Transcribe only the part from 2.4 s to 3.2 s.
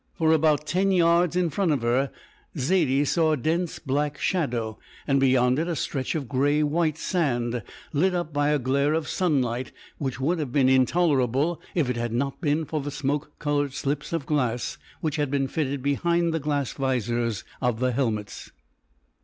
Zaidie